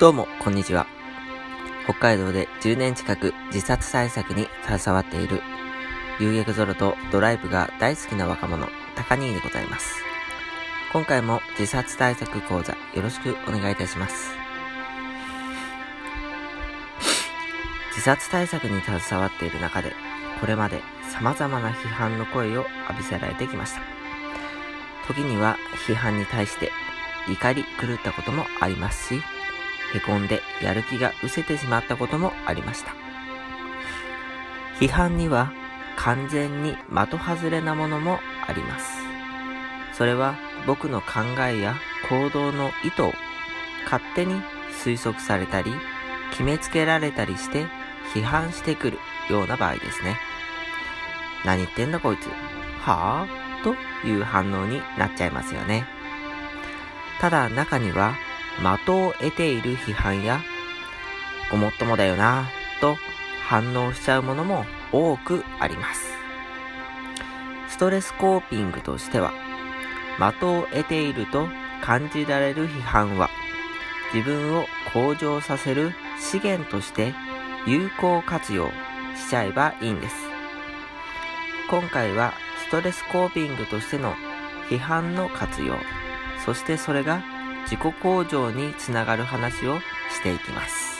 [0.00, 0.86] どうも、こんにちは。
[1.84, 5.42] 北海道で10年近く自殺対策に携わっている、
[6.18, 8.66] 遊撃ゾロとドライブが大好きな若者、
[8.96, 10.02] 高兄でございます。
[10.94, 14.30] 今回も自殺対策講座よろしくお願いいたします。
[17.90, 19.92] 自殺対策に携わっている中で、
[20.40, 20.80] これまで
[21.12, 23.82] 様々な批判の声を浴びせられてきました。
[25.06, 26.72] 時には批判に対して
[27.28, 29.22] 怒り狂ったこともありますし、
[29.94, 32.94] 凹んでやる気が失せてしまったこともありました。
[34.78, 35.52] 批判には
[35.96, 39.00] 完全に的外れなものもあります。
[39.92, 41.74] それは僕の考えや
[42.08, 43.12] 行動の意図を
[43.84, 44.40] 勝手に
[44.82, 45.74] 推測されたり、
[46.30, 47.66] 決めつけられたりして
[48.14, 50.16] 批判してくるような場合ですね。
[51.44, 52.28] 何言ってんだこいつ。
[52.80, 53.74] はぁと
[54.06, 55.86] いう反応になっちゃいますよね。
[57.20, 58.14] ただ中には
[58.62, 60.42] 的を得ている批判や、
[61.50, 62.48] ごもっともだよな
[62.80, 62.96] と
[63.46, 66.12] 反応しちゃうものも多くあります。
[67.68, 69.32] ストレスコーピングとしては、
[70.18, 71.48] 的を得ていると
[71.82, 73.30] 感じられる批判は、
[74.12, 77.14] 自分を向上させる資源として
[77.66, 78.68] 有効活用
[79.16, 80.16] しちゃえばいいんです。
[81.70, 82.34] 今回は
[82.66, 84.14] ストレスコーピングとしての
[84.68, 85.76] 批判の活用、
[86.44, 87.22] そしてそれが
[87.64, 89.78] 自己向上につながる話を
[90.10, 90.90] していきます。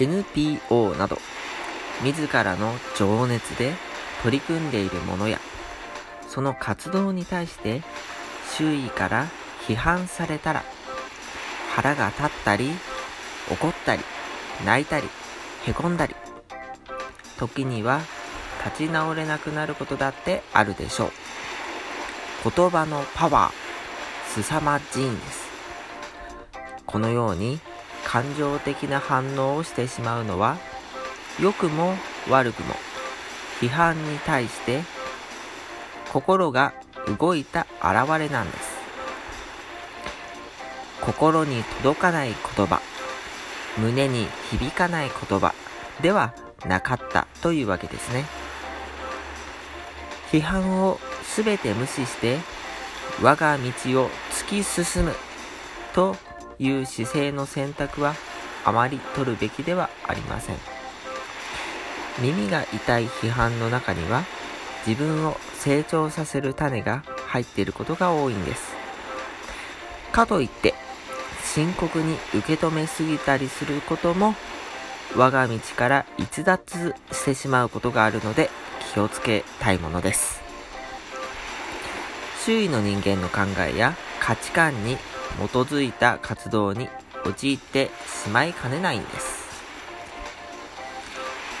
[0.00, 1.18] NPO など、
[2.02, 3.72] 自らの情熱で
[4.22, 5.38] 取り組んでいるものや、
[6.28, 7.82] その活動に対して
[8.56, 9.26] 周囲から
[9.66, 10.64] 批判されたら、
[11.74, 12.70] 腹が立ったり、
[13.50, 14.02] 怒ったり、
[14.64, 15.08] 泣いたり、
[15.66, 16.16] 凹んだり、
[17.38, 18.00] 時には
[18.64, 21.12] 立ち直れなくなることだってあるでしょう。
[22.44, 25.48] 言葉のパワー、凄まじいんです。
[26.86, 27.60] このように
[28.04, 30.56] 感情的な反応をしてしまうのは、
[31.40, 31.94] 良くも
[32.28, 32.74] 悪くも
[33.60, 34.82] 批判に対して
[36.12, 36.74] 心が
[37.18, 38.72] 動いた現れなんです。
[41.00, 42.80] 心に届かない言葉、
[43.78, 45.54] 胸に響かない言葉
[46.00, 46.34] では
[46.66, 48.41] なかったというわけですね。
[50.32, 52.38] 批判をすべて無視して
[53.22, 53.64] 我が道
[54.02, 55.14] を突き進む
[55.94, 56.16] と
[56.58, 58.14] いう姿勢の選択は
[58.64, 60.56] あまり取るべきではありません。
[62.20, 64.24] 耳が痛い批判の中には
[64.86, 68.74] 自分を成長させる種が入っていることが多いんです。
[70.12, 70.74] かといって
[71.42, 74.34] 深刻に受け止めすぎたりすることも
[75.16, 78.50] 我が道から逸脱してしまうことがあるので
[78.92, 80.40] 気をつけたいものです。
[82.44, 83.40] 周囲の人間の考
[83.72, 85.00] えや価値観に基
[85.56, 86.88] づいた活動に
[87.24, 87.90] 陥って
[88.24, 89.42] しまいかねないんです。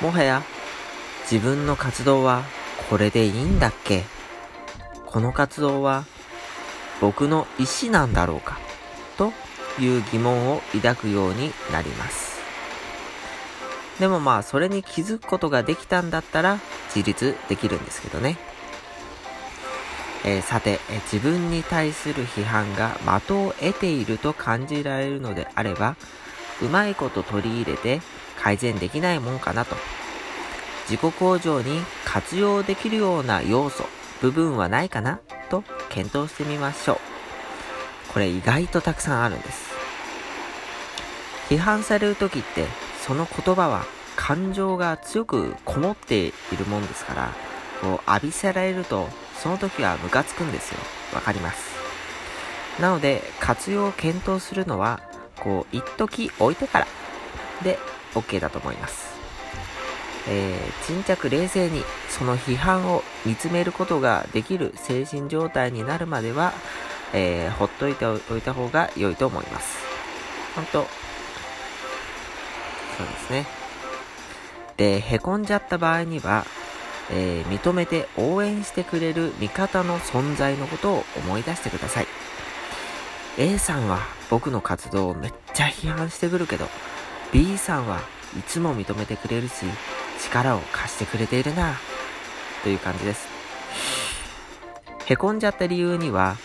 [0.00, 0.42] もはや
[1.30, 2.42] 自分の活動は
[2.90, 4.02] これでいいんだっけ？
[5.06, 6.04] この活動は
[7.00, 8.58] 僕の意思なんだろうか？
[9.16, 9.32] と
[9.80, 12.31] いう疑問を抱くようになります。
[14.00, 16.58] でもまあそれに気づくことができたんだったら
[16.94, 18.36] 自立できるんですけどね。
[20.24, 25.96] えー、さて、え自分に対する批判が的を得ていると感じられるのであれば、
[26.60, 28.00] うまいこと取り入れて
[28.40, 29.76] 改善できないもんかなと。
[30.88, 33.84] 自己向上に活用できるような要素、
[34.20, 35.20] 部分はないかな
[35.50, 36.98] と検討してみましょう。
[38.12, 39.72] これ意外とたくさんあるんです。
[41.48, 42.66] 批判される時って、
[43.06, 43.84] その言葉は
[44.16, 47.32] 感情が強くこもっているもんですから、
[47.80, 49.08] こう浴びせられると
[49.42, 50.78] その時はムカつくんですよ。
[51.14, 51.72] わかります。
[52.80, 55.00] なので、活用を検討するのは、
[55.40, 56.86] こう、一時置いてから
[57.62, 57.78] で
[58.14, 59.12] OK だと思います。
[60.28, 66.52] えー、沈着冷静にその批判を見つめることができる精神状態になるまでは、
[67.12, 69.78] えー、ほっといておいた方が良いと思います。
[70.54, 71.01] 本当
[72.96, 73.46] そうですね。
[74.76, 76.44] で、へこんじゃった場合には、
[77.10, 82.06] えー、認めて応援してくれる味方の存在のことを思い出してください。
[83.38, 84.00] A さんは
[84.30, 86.66] 僕の活動をめっちゃ批判してくるけど、
[87.32, 88.00] B さんは
[88.38, 89.64] いつも認めてくれるし、
[90.22, 91.74] 力を貸してくれているな、
[92.62, 93.28] という感じです。
[95.06, 96.36] へこんじゃった理由には、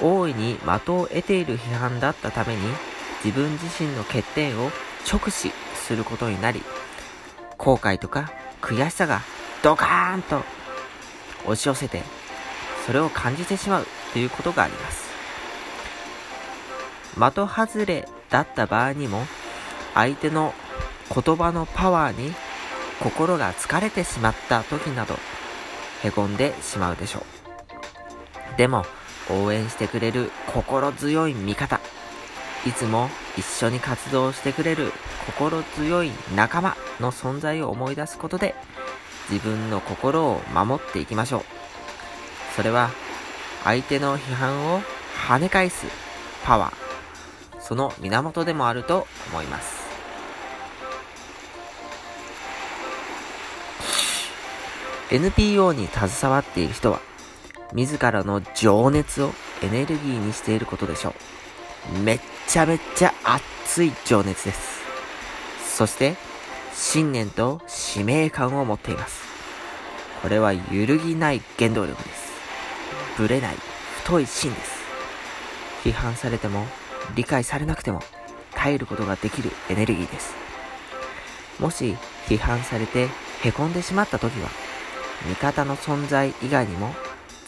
[0.00, 2.60] 大いに的を得ている批判だったために、
[3.24, 4.70] 自分自身の欠点を
[5.10, 6.62] 直視することになり、
[7.58, 9.20] 後悔とか悔しさが
[9.62, 10.42] ドカーンと
[11.44, 12.02] 押し寄せて、
[12.86, 15.04] それを感じてしまうということがあります。
[17.16, 19.26] 的外れだった場合にも、
[19.94, 20.52] 相手の
[21.14, 22.34] 言葉のパワーに
[23.00, 25.18] 心が疲れてしまった時など、
[26.02, 28.58] 凹んでしまうでしょう。
[28.58, 28.84] でも、
[29.30, 31.80] 応援してくれる心強い味方、
[32.66, 34.92] いつも一緒に活動してくれる
[35.26, 38.54] 心強い仲間の存在を思い出すことで、
[39.30, 41.42] 自分の心を守っていきましょう。
[42.54, 42.90] それは、
[43.64, 44.82] 相手の批判を
[45.26, 45.86] 跳ね返す
[46.44, 49.84] パワー、その源でもあると思います。
[55.10, 57.00] NPO に携わっている人は、
[57.72, 59.32] 自らの情熱を
[59.62, 61.14] エネルギーにしていることでしょ
[61.96, 61.98] う。
[61.98, 62.20] めっ
[62.54, 64.80] ちゃめちゃ熱い情熱です。
[65.76, 66.14] そして、
[66.72, 69.24] 信念と使命感を持っています。
[70.22, 72.32] これは揺るぎない原動力です。
[73.18, 73.56] ぶれない
[74.04, 74.70] 太い芯です。
[75.82, 76.64] 批判されても、
[77.16, 78.00] 理解されなくても、
[78.54, 80.32] 耐えることができるエネルギーです。
[81.58, 81.96] もし、
[82.28, 83.08] 批判されて
[83.42, 84.48] 凹んでしまった時は、
[85.28, 86.94] 味方の存在以外にも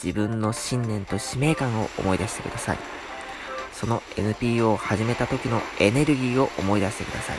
[0.03, 2.96] 自分の信念と使命感を思い出してください。
[3.79, 7.37] その NPO を始めた時のエネルギーを思い出してください。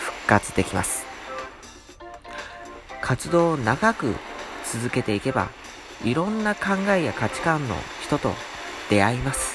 [0.00, 1.06] 復活できます。
[3.00, 4.16] 活動を長く
[4.64, 5.48] 続けていけば、
[6.02, 8.32] いろんな考えや価値観の人と
[8.90, 9.54] 出会います。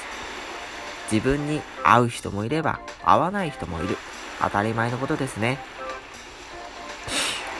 [1.12, 3.98] 自分に合う人もいれば、合わない人もいる。
[4.40, 5.58] 当たり前のことですね。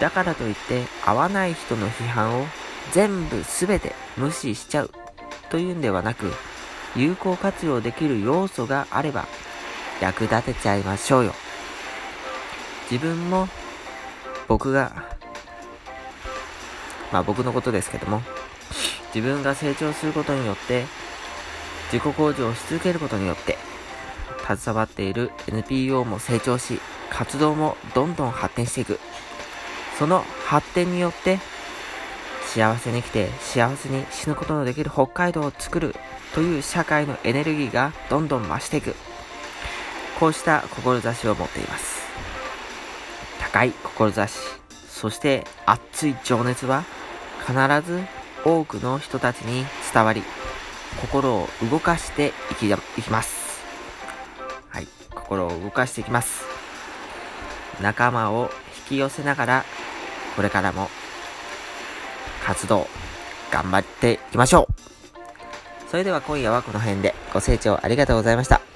[0.00, 2.46] だからといって合わない人の批判を
[2.93, 4.90] 全部全て無視しちゃう
[5.50, 6.32] というんではなく
[6.96, 9.26] 有効活用できる要素があれば
[10.00, 11.34] 役立てちゃいましょうよ。
[12.90, 13.48] 自分も
[14.48, 15.04] 僕が
[17.12, 18.22] まあ僕のことですけども
[19.14, 20.87] 自分が成長することによって
[21.92, 23.58] 自己向上し続けることによって
[24.46, 28.98] 携わっている NPO も成長し活動もどんどん発展していく
[29.98, 31.38] その発展によって、
[32.52, 35.94] 幸せに来て幸せに死ぬことのできる北海道を作る
[36.35, 38.97] という社会のエネルギーがどんどん増していく。
[40.19, 42.00] こうした志を持っています。
[43.38, 44.35] 高い志、
[44.88, 46.82] そして熱い情熱は
[47.47, 47.55] 必
[47.88, 48.02] ず
[48.44, 49.64] 多くの人たちに
[49.94, 50.25] 伝わり、
[51.00, 53.62] 心を動かしていきいきます。
[54.69, 56.44] はい、心を動かしていきます。
[57.81, 58.50] 仲間を
[58.91, 59.64] 引き寄せながら
[60.35, 60.88] これからも
[62.50, 62.88] 活動
[63.52, 68.69] 頑張っていきましょうそれでは今夜はこの辺でご清聴ありがとうございました。